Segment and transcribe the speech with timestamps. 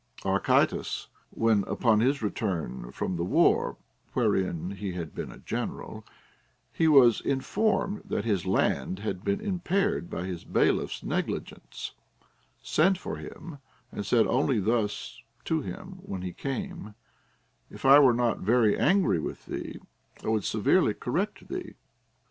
[0.25, 3.77] Archytas, when, upon his return from the war,
[4.13, 6.03] wherein he had been a general,
[6.73, 11.91] he was informed that his land had been impaired by his bailiff's negligence,
[12.63, 13.59] sent for him,
[13.91, 16.95] and said only thus to him when he came:
[17.69, 19.77] If I were not very angry with thee,
[20.23, 21.75] I would severely correct thee.